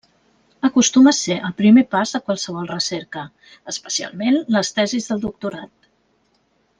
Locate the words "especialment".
3.75-4.39